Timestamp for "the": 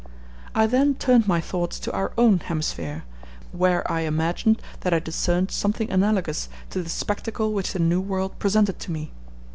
6.81-6.89, 7.73-7.77